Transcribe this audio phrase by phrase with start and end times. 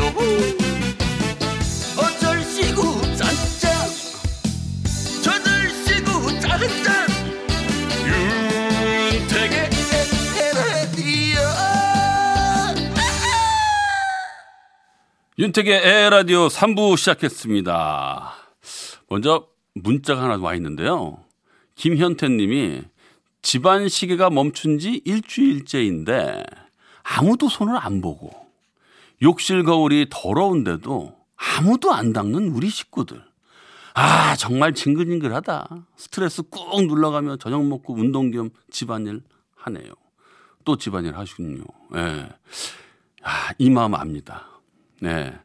[0.00, 0.18] 에헤라디오
[1.98, 3.88] 어쩔 시구 짠짠
[5.22, 7.06] 저들 시구 짠짠
[9.12, 9.70] 윤택의
[10.40, 11.40] 에헤라디오
[15.38, 18.34] 윤택의 에라디오 3부 시작했습니다.
[19.08, 21.18] 먼저 문자가 하나 와 있는데요.
[21.74, 22.82] 김현태 님이
[23.42, 26.44] 집안 시계가 멈춘 지 일주일째인데
[27.02, 28.39] 아무도 손을 안 보고
[29.22, 33.22] 욕실 거울이 더러운데도 아무도 안 닦는 우리 식구들.
[33.94, 35.86] 아, 정말 징글징글하다.
[35.96, 39.22] 스트레스 꾹 눌러가며 저녁 먹고 운동 겸 집안일
[39.56, 39.92] 하네요.
[40.64, 41.64] 또 집안일 하시군요.
[41.96, 42.28] 예.
[43.22, 44.48] 아, 이 마음 압니다.
[45.00, 45.38] 네.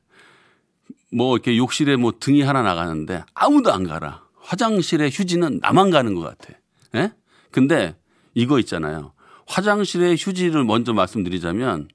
[1.12, 4.24] 뭐 이렇게 욕실에 뭐 등이 하나 나가는데 아무도 안 가라.
[4.40, 6.54] 화장실에 휴지는 나만 가는 것 같아.
[6.96, 7.12] 예?
[7.52, 7.96] 근데
[8.34, 9.14] 이거 있잖아요.
[9.48, 11.88] 화장실에 휴지를 먼저 말씀드리자면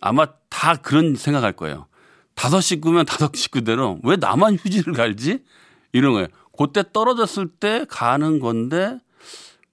[0.00, 1.86] 아마 다 그런 생각할 거예요.
[2.34, 5.44] 다섯 식구면 다섯 식구대로 왜 나만 휴지를 갈지?
[5.92, 6.28] 이런 거예요.
[6.56, 8.98] 그때 떨어졌을 때 가는 건데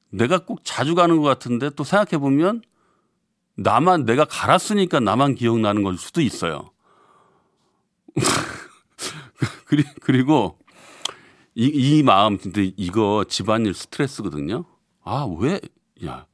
[0.09, 2.61] 내가 꼭 자주 가는 것 같은데 또 생각해 보면
[3.55, 6.71] 나만 내가 갈았으니까 나만 기억나는 걸 수도 있어요.
[9.65, 10.57] 그리, 그리고
[11.55, 14.65] 이, 이 마음, 근데 이거 집안일 스트레스거든요.
[15.03, 15.61] 아, 왜,
[16.05, 16.25] 야,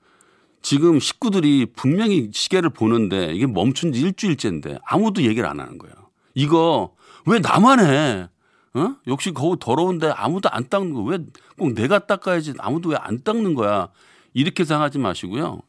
[0.61, 5.95] 지금 식구들이 분명히 시계를 보는데 이게 멈춘 지 일주일째인데 아무도 얘기를 안 하는 거예요.
[6.35, 6.95] 이거
[7.25, 8.27] 왜 나만 해?
[8.73, 8.95] 어?
[9.07, 11.17] 역시 거울 더러운데 아무도 안 닦는 거 왜
[11.57, 13.89] 꼭 내가 닦아야지 아무도 왜 안 닦는 거야?
[14.33, 15.61] 이렇게 생각하지 마시고요.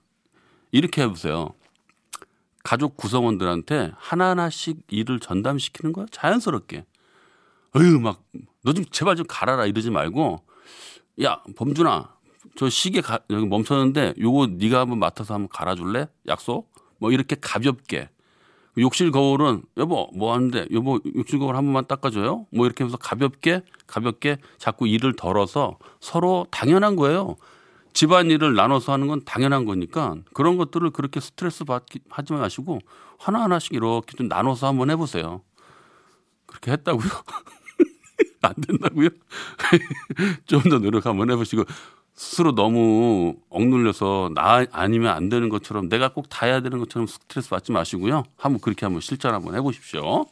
[0.70, 1.50] 이렇게 해보세요.
[2.62, 6.06] 가족 구성원들한테 하나하나씩 일을 전담시키는 거야.
[6.12, 6.84] 자연스럽게.
[7.74, 8.22] 어휴, 막,
[8.62, 10.42] 너 좀 제발 좀 갈아라 이러지 말고,
[11.22, 12.14] 야, 범준아,
[12.56, 16.08] 저 시계 가, 여기 멈췄는데 요거 네가 한번 맡아서 한번 갈아줄래?
[16.26, 16.72] 약속?
[16.98, 18.08] 뭐 이렇게 가볍게.
[18.78, 22.46] 욕실 거울은 여보 뭐 하는데 여보 욕실 거울 한 번만 닦아줘요.
[22.52, 27.36] 뭐 이렇게 하면서 가볍게 가볍게 자꾸 일을 덜어서 서로 당연한 거예요.
[27.92, 32.78] 집안 일을 나눠서 하는 건 당연한 거니까 그런 것들을 그렇게 스트레스 받기 하지 마시고
[33.18, 35.42] 하나 하나씩 이렇게 좀 나눠서 한번 해보세요.
[36.46, 37.08] 그렇게 했다고요?
[38.42, 39.08] 안 된다고요?
[40.46, 41.64] 좀 더 노력 한번 해보시고
[42.14, 47.50] 스스로 너무 억눌려서 나 아니면 안 되는 것처럼 내가 꼭 다 해야 되는 것처럼 스트레스
[47.50, 48.24] 받지 마시고요.
[48.36, 50.26] 한번 그렇게 한번 실천 한번 해보십시오.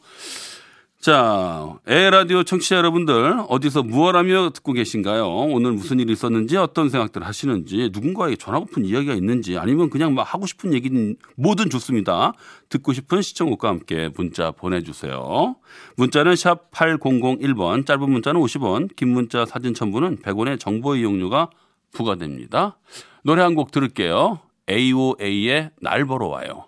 [0.99, 5.27] 자, 에라디오 청취자 여러분들 어디서 무엇하며 듣고 계신가요?
[5.27, 10.45] 오늘 무슨 일이 있었는지 어떤 생각들 하시는지 누군가에게 전하고픈 이야기가 있는지 아니면 그냥 막 하고
[10.45, 12.33] 싶은 얘기는 뭐든 좋습니다.
[12.69, 15.55] 듣고 싶은 시청곡과 함께 문자 보내주세요.
[15.97, 21.49] 문자는 샵 8001번 짧은 문자는 50원 긴 문자 사진 첨부는 100원의 정보 이용료가
[21.91, 22.77] 부과됩니다.
[23.23, 24.39] 노래 한 곡 들을게요.
[24.69, 26.65] AOA의 날 보러 와요.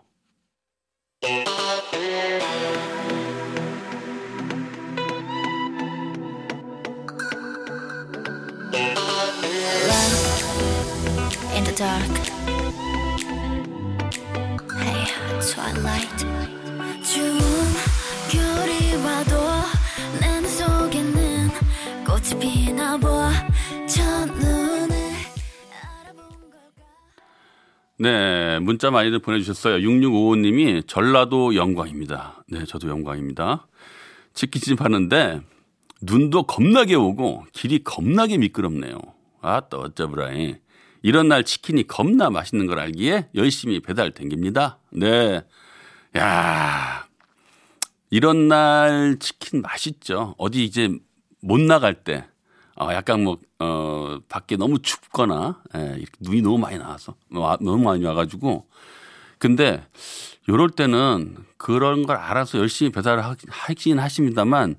[11.75, 12.23] dark.
[23.87, 24.52] 첫눈
[28.03, 29.77] 네, 문자 많이들 보내주셨어요.
[29.77, 32.43] 6655님이 전라도 영광입니다.
[32.49, 33.65] 네, 저도 영광입니다.
[34.33, 35.39] 치킨집 하는데
[36.01, 38.99] 눈도 겁나게 오고 길이 겁나게 미끄럽네요.
[39.39, 40.57] 아, 또 어쩌브라이.
[41.01, 44.79] 이런 날 치킨이 겁나 맛있는 걸 알기에 열심히 배달 댕깁니다.
[44.91, 45.41] 네.
[46.17, 47.07] 야
[48.09, 50.35] 이런 날 치킨 맛있죠.
[50.37, 50.89] 어디 이제
[51.41, 52.25] 못 나갈 때,
[52.79, 58.03] 어, 약간 뭐, 어, 밖에 너무 춥거나, 예, 눈이 너무 많이 나와서, 와- 너무 많이
[58.03, 58.67] 와가지고.
[59.37, 59.85] 근데,
[60.49, 64.75] 요럴 때는 그런 걸 알아서 열심히 배달을 하- 하긴 하십니다만,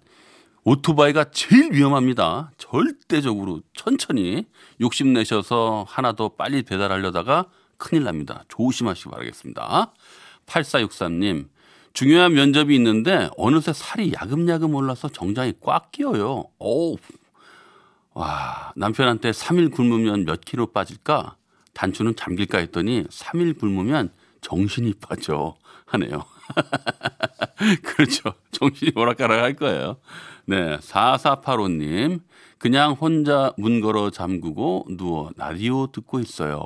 [0.65, 2.51] 오토바이가 제일 위험합니다.
[2.57, 4.47] 절대적으로 천천히
[4.81, 7.47] 욕심내셔서 하나 더 빨리 배달하려다가
[7.77, 8.45] 큰일 납니다.
[8.49, 9.93] 조심하시기 바라겠습니다.
[10.47, 11.49] 8463님,
[11.93, 16.45] 중요한 면접이 있는데 어느새 살이 야금야금 올라서 정장이 꽉 끼어요.
[16.59, 16.97] 오,
[18.15, 21.37] 와, 남편한테 3일 굶으면 몇 킬로 빠질까?
[21.73, 25.57] 단추는 잠길까 했더니 3일 굶으면 정신이 빠져
[25.87, 26.25] 하네요.
[27.83, 28.35] 그렇죠.
[28.53, 29.97] 정신이 오락가락 할 거예요.
[30.47, 30.77] 네.
[30.79, 32.21] 4485님.
[32.59, 36.61] 그냥 혼자 문 걸어 잠그고 누워 라디오 듣고 있어요.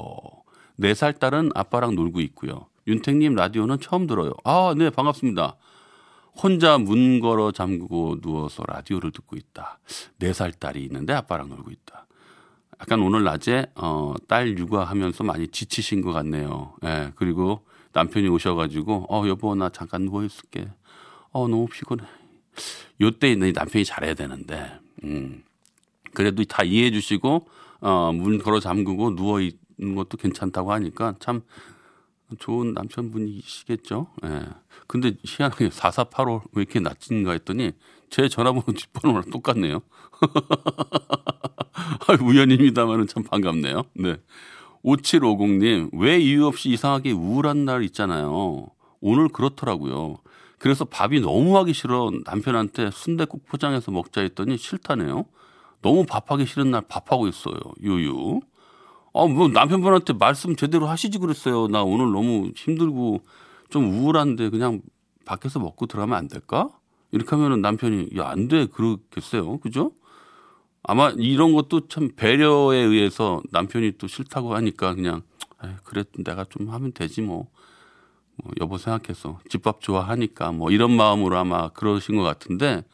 [0.79, 2.67] 4살 딸은 아빠랑 놀고 있고요.
[2.87, 4.33] 윤택님 라디오는 처음 들어요.
[4.45, 4.91] 아, 네.
[4.91, 5.57] 반갑습니다.
[6.41, 9.81] 혼자 문 걸어 잠그고 누워서 라디오를 듣고 있다.
[10.21, 12.07] 4살 딸이 있는데 아빠랑 놀고 있다.
[12.81, 16.75] 약간 오늘 낮에 어, 딸 육아하면서 많이 지치신 것 같네요.
[16.85, 20.69] 예, 그리고 남편이 오셔가지고 어 여보 나 잠깐 누워 있을게.
[21.33, 22.05] 어 너무 피곤해.
[23.01, 25.43] 요때 내 남편이 잘해야 되는데, 음
[26.15, 27.49] 그래도 다 이해해 주시고
[27.81, 31.43] 어 문 걸어 잠그고 누워 있는 것도 괜찮다고 하니까 참
[32.39, 34.09] 좋은 남편분이시겠죠.
[34.25, 34.43] 예.
[34.87, 37.73] 근데 희한하게 4485 왜 이렇게 낮은가 했더니
[38.11, 39.81] 제 전화번호 뒷번호랑 똑같네요.
[41.73, 43.83] 아, 우연입니다만은 참 반갑네요.
[43.95, 44.17] 네.
[44.85, 48.69] 5750님, 왜 이유 없이 이상하게 우울한 날 있잖아요.
[49.01, 50.19] 오늘 그렇더라고요.
[50.59, 55.27] 그래서 밥이 너무 하기 싫어 남편한테 순대국 포장해서 먹자 했더니 싫다네요.
[55.83, 57.59] 너무 밥하기 싫은 날 밥하고 있어요.
[57.83, 58.41] 유유.
[59.19, 61.67] 아, 뭐 남편분한테 말씀 제대로 하시지 그랬어요.
[61.67, 63.21] 나 오늘 너무 힘들고
[63.69, 64.81] 좀 우울한데 그냥
[65.25, 66.69] 밖에서 먹고 들어가면 안 될까?
[67.11, 68.67] 이렇게 하면은 남편이 야, 안 돼.
[68.67, 69.59] 그러겠어요.
[69.59, 69.91] 그죠?
[70.85, 75.23] 아마 이런 것도 참 배려에 의해서 남편이 또 싫다고 하니까 그냥
[75.65, 77.49] 에이, 그래 내가 좀 하면 되지 뭐.
[78.41, 82.85] 뭐 여보 생각해서 집밥 좋아하니까 뭐 이런 마음으로 아마 그러신 것 같은데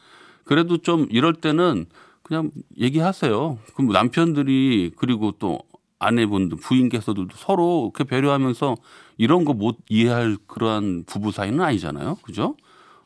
[0.43, 1.85] 그래도 좀 이럴 때는
[2.23, 2.49] 그냥
[2.79, 3.59] 얘기하세요.
[3.75, 5.59] 그럼 남편들이 그리고 또
[6.05, 8.75] 아내분들 부인께서들도 서로 그렇게 배려하면서
[9.17, 12.15] 이런 거 못 이해할 그러한 부부 사이는 아니잖아요.
[12.23, 12.55] 그죠?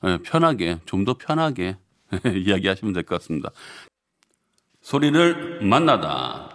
[0.05, 1.77] 예, 편하게 좀 더 편하게
[2.25, 3.49] 이야기하시면 될 것 같습니다.
[4.81, 6.49] 소리를 만나다.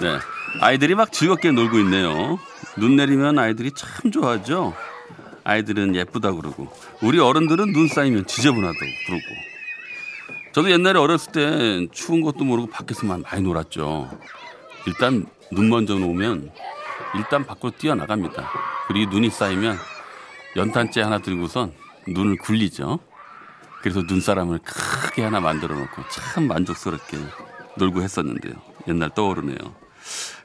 [0.00, 0.18] 네.
[0.60, 2.38] 아이들이 막 즐겁게 놀고 있네요.
[2.78, 4.74] 눈 내리면 아이들이 참 좋아하죠.
[5.44, 6.68] 아이들은 예쁘다 그러고
[7.02, 9.24] 우리 어른들은 눈 쌓이면 지저분하다고 그러고
[10.52, 14.10] 저도 옛날에 어렸을 때 추운 것도 모르고 밖에서만 많이 놀았죠.
[14.86, 16.50] 일단 눈 먼저 놓으면
[17.14, 18.50] 일단 밖으로 뛰어나갑니다.
[18.88, 19.78] 그리고 눈이 쌓이면
[20.56, 21.72] 연탄재 하나 들고선
[22.06, 22.98] 눈을 굴리죠.
[23.80, 27.16] 그래서 눈사람을 크게 하나 만들어 놓고 참 만족스럽게
[27.76, 28.54] 놀고 했었는데요.
[28.88, 29.56] 옛날 떠오르네요.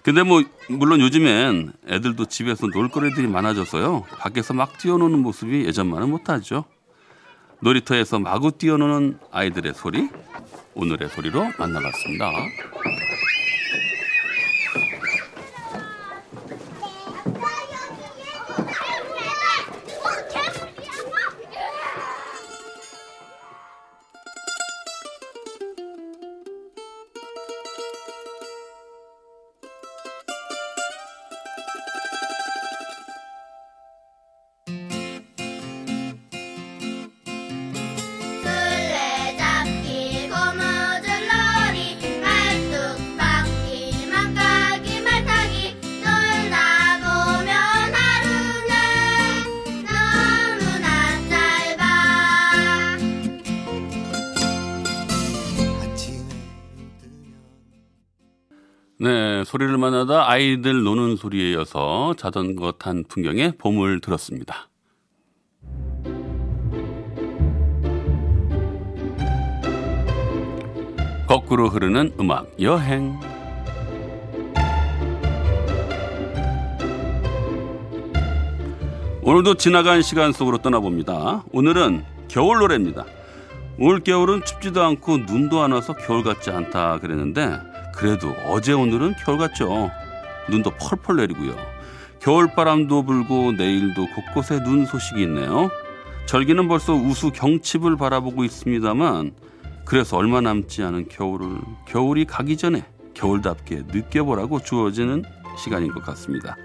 [0.04, 4.04] 근데 뭐 물론 요즘엔 애들도 집에서 놀거리들이 많아져서요.
[4.20, 6.66] 밖에서 막 뛰어노는 모습이 예전만은 못하죠.
[7.62, 10.10] 놀이터에서 마구 뛰어노는 아이들의 소리
[10.76, 12.32] 오늘의 소리로 만나봤습니다.
[59.54, 64.68] 소리를 만나다 아이들 노는 소리에 이어서 자전거 탄 풍경의 봄을 들었습니다.
[71.28, 73.20] 거꾸로 흐르는 음악 여행.
[79.22, 81.44] 오늘도 지나간 시간 속으로 떠나봅니다.
[81.52, 83.06] 오늘은 겨울 노래입니다.
[83.78, 89.38] 올 겨울은 춥지도 않고 눈도 안 와서 겨울 같지 않다 그랬는데 그래도 어제 오늘은 겨울
[89.38, 89.92] 같죠.
[90.50, 91.56] 눈도 펄펄 내리고요.
[92.20, 95.70] 겨울바람도 불고 내일도 곳곳에 눈 소식이 있네요.
[96.26, 99.34] 절기는 벌써 우수 경칩을 바라보고 있습니다만
[99.86, 105.24] 그래서 얼마 남지 않은 겨울을 겨울이 가기 전에 겨울답게 느껴보라고 주어지는
[105.58, 106.56] 시간인 것 같습니다.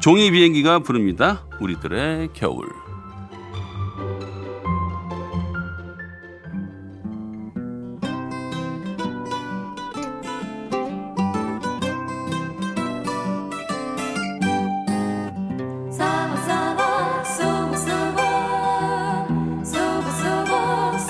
[0.00, 1.44] 종이 비행기가 부릅니다.
[1.60, 2.81] 우리들의 겨울.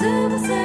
[0.03, 0.62] 수부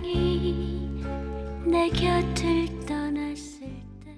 [0.00, 0.88] 갑자기
[1.64, 3.60] 내 곁을 떠났을
[4.02, 4.14] 때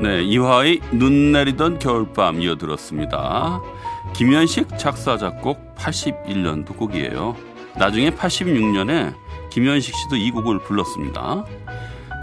[0.00, 3.60] 네, 이화의 눈 내리던 겨울밤 이어들었습니다.
[4.14, 7.36] 김현식 작사 작곡 81년도 곡이에요.
[7.76, 9.14] 나중에 86년에
[9.50, 11.44] 김현식 씨도 이 곡을 불렀습니다.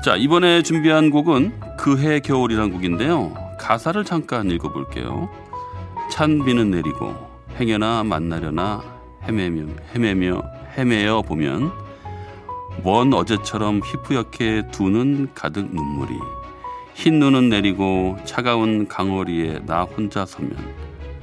[0.04, 3.34] 자, 이번에 준비한 곡은 그해 겨울이란 곡인데요.
[3.60, 5.30] 가사를 잠깐 읽어볼게요.
[6.10, 7.16] 찬 비는 내리고
[7.60, 8.84] 행여나 만나려나
[9.24, 10.44] 헤매며 헤매며
[10.78, 11.72] 헤매어 보면
[12.84, 16.14] 먼 어제처럼 휘푸옇게 두 눈 가득 눈물이
[16.94, 20.56] 흰 눈은 내리고 차가운 강어리에 나 혼자 서면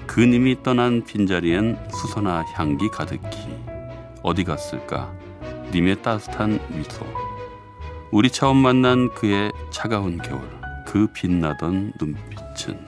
[0.07, 3.29] 그님이 떠난 빈자리엔 수선화 향기 가득히.
[4.23, 5.13] 어디 갔을까?
[5.73, 7.05] 님의 따뜻한 미소.
[8.13, 10.41] 우리 처음 만난 그의 차가운 겨울
[10.87, 12.87] 그 빛나던 눈빛은.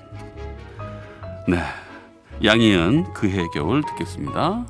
[1.49, 1.59] 네
[2.43, 4.67] 양희은 그해 겨울 듣겠습니다.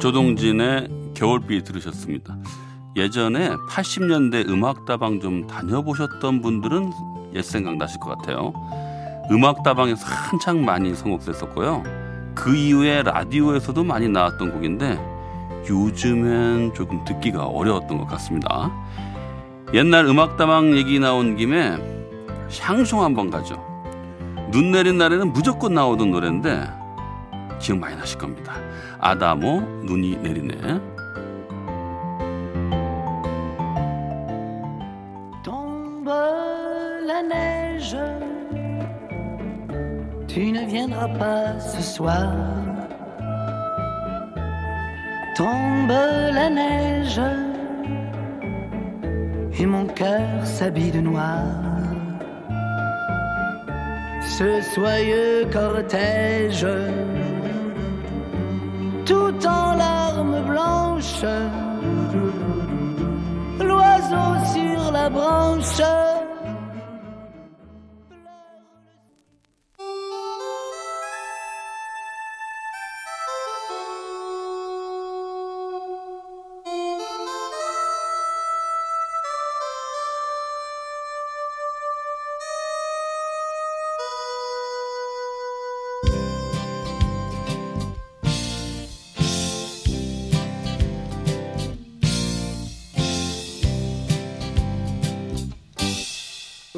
[0.00, 2.36] 조동진의 겨울비 들으셨습니다.
[2.96, 6.90] 예전에 80년대 음악다방 좀 다녀보셨던 분들은
[7.34, 8.52] 옛 생각 나실 것 같아요.
[9.30, 11.84] 음악다방에서 한창 많이 선곡됐었고요.
[12.34, 14.98] 그 이후에 라디오에서도 많이 나왔던 곡인데
[15.68, 18.72] 요즘엔 조금 듣기가 어려웠던 것 같습니다.
[19.74, 21.76] 옛날 음악다방 얘기 나온 김에
[22.48, 23.62] 샹송 한번 가죠.
[24.50, 26.66] 눈 내린 날에는 무조건 나오던 노래인데
[27.59, 28.53] 기억 많이 나실 겁니다.
[28.99, 30.81] 아다모 눈이 내리네.
[35.43, 36.11] Tombe
[37.05, 37.97] la neige,
[40.27, 42.33] tu ne viendras pas ce soir.
[45.37, 45.91] Tombe
[46.33, 47.21] la neige,
[49.57, 51.43] et mon cœur s'habille de noir.
[54.21, 56.67] Ce soyeux cortège,
[59.10, 61.24] tout en larmes blanches,
[63.58, 66.09] l'oiseau sur la branche.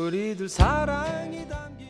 [0.03, 1.87] 우리들 사랑이 담긴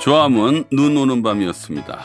[0.00, 1.98] 조함은 눈 오는 밤이었습니다.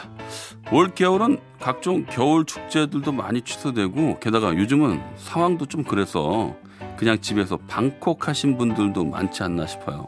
[0.72, 6.56] 올 겨울은 각종 겨울 축제들도 많이 취소되고 게다가 요즘은 상황도 좀 그래서
[6.98, 10.08] 그냥 집에서 방콕하신 분들도 많지 않나 싶어요.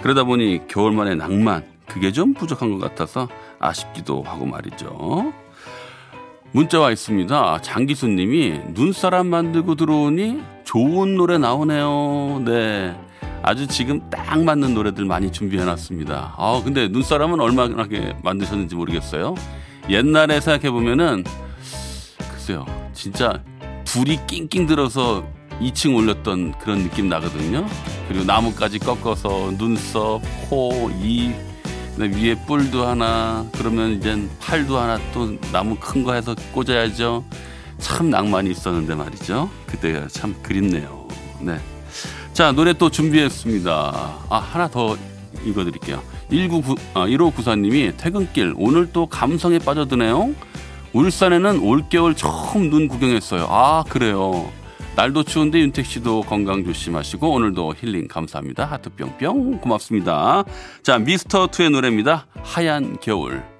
[0.00, 3.28] 그러다 보니 겨울만의 낭만 그게 좀 부족한 것 같아서
[3.58, 5.32] 아쉽기도 하고 말이죠.
[6.54, 7.62] 문자 와 있습니다.
[7.62, 12.42] 장기수님이 눈사람 만들고 들어오니 좋은 노래 나오네요.
[12.44, 12.96] 네.
[13.42, 16.36] 아주 지금 딱 맞는 노래들 많이 준비해놨습니다.
[16.38, 17.88] 아, 근데 눈사람은 얼마나
[18.22, 19.34] 만드셨는지 모르겠어요.
[19.90, 21.24] 옛날에 생각해보면은,
[22.30, 22.64] 글쎄요.
[22.92, 23.42] 진짜
[23.86, 25.24] 불이 낑낑 들어서
[25.60, 27.66] 2층 올렸던 그런 느낌 나거든요.
[28.06, 31.34] 그리고 나무까지 꺾어서 눈썹, 코, 입,
[31.98, 37.24] 위에 뿔도 하나, 그러면 이제 팔도 하나 또 나무 큰 거 해서 꽂아야죠.
[37.78, 39.48] 참 낭만이 있었는데 말이죠.
[39.66, 41.08] 그때가 참 그립네요.
[41.40, 41.58] 네.
[42.32, 43.70] 자, 노래 또 준비했습니다.
[44.28, 44.96] 아, 하나 더
[45.44, 46.02] 읽어드릴게요.
[46.30, 50.34] 199, 아, 1594님이 퇴근길 오늘 또 감성에 빠져드네요.
[50.92, 53.46] 울산에는 올겨울 처음 눈 구경했어요.
[53.48, 54.50] 아, 그래요.
[54.96, 58.64] 날도 추운데 윤택 씨도 건강 조심하시고 오늘도 힐링 감사합니다.
[58.64, 60.44] 하트 뿅뿅 고맙습니다.
[60.82, 62.26] 자, 미스터 투의 노래입니다.
[62.42, 63.53] 하얀 겨울.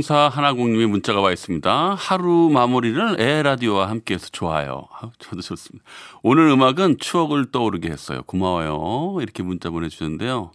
[0.00, 1.94] 0410님의 문자가 와 있습니다.
[1.94, 4.88] 하루 마무리를 에라디오와 함께해서 좋아요.
[4.92, 5.84] 아, 저도 좋습니다.
[6.22, 8.22] 오늘 음악은 추억을 떠오르게 했어요.
[8.26, 9.20] 고마워요.
[9.20, 10.52] 이렇게 문자 보내주셨는데요.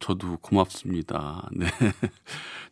[0.00, 1.48] 저도 고맙습니다.
[1.52, 1.66] 네.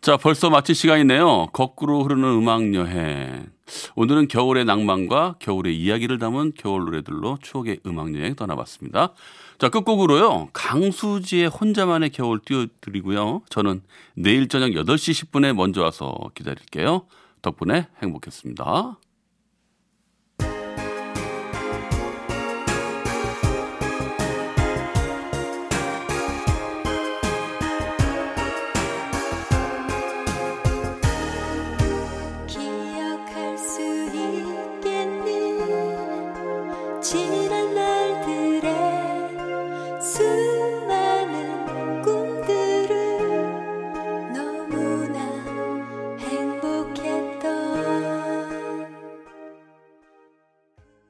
[0.01, 1.49] 자, 벌써 마칠 시간이네요.
[1.53, 3.47] 거꾸로 흐르는 음악 여행.
[3.95, 9.15] 오늘은 겨울의 낭만과 겨울의 이야기를 담은 겨울 노래들로 추억의 음악 여행 떠나봤습니다.
[9.65, 10.51] 자, 끝곡으로요.
[10.53, 13.45] 강수지의 혼자만의 겨울 띄워드리고요.
[13.49, 13.81] 저는
[14.15, 17.07] 내일 저녁 8시 10분에 먼저 와서 기다릴게요.
[17.41, 18.99] 덕분에 행복했습니다.